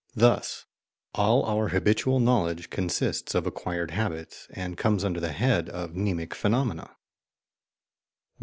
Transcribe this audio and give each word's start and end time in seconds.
Thus 0.15 0.65
all 1.13 1.45
our 1.45 1.67
habitual 1.67 2.19
knowledge 2.19 2.71
consists 2.71 3.35
of 3.35 3.45
acquired 3.45 3.91
habits, 3.91 4.47
and 4.49 4.75
comes 4.75 5.05
under 5.05 5.19
the 5.19 5.31
head 5.31 5.69
of 5.69 5.91
mnemic 5.93 6.33
phenomena. 6.33 6.95